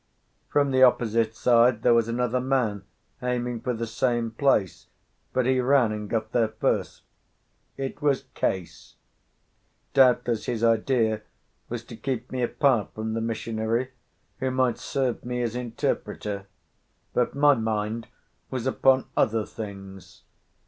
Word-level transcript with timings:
From 0.49 0.71
the 0.71 0.81
opposite 0.81 1.35
side 1.35 1.83
there 1.83 1.93
was 1.93 2.07
another 2.07 2.39
man 2.39 2.85
aiming 3.21 3.61
for 3.61 3.71
the 3.71 3.85
same 3.85 4.31
place, 4.31 4.87
but 5.31 5.45
he 5.45 5.59
ran 5.59 5.91
and 5.91 6.09
got 6.09 6.31
there 6.31 6.47
first. 6.47 7.03
It 7.77 8.01
was 8.01 8.23
Case; 8.33 8.95
doubtless 9.93 10.47
his 10.47 10.63
idea 10.63 11.21
was 11.69 11.83
to 11.83 11.95
keep 11.95 12.31
me 12.31 12.41
apart 12.41 12.95
from 12.95 13.13
the 13.13 13.21
missionary, 13.21 13.91
who 14.39 14.49
might 14.49 14.79
serve 14.79 15.23
me 15.23 15.43
as 15.43 15.55
interpreter; 15.55 16.47
but 17.13 17.35
my 17.35 17.53
mind 17.53 18.07
was 18.49 18.65
upon 18.65 19.05
other 19.15 19.45
things. 19.45 20.23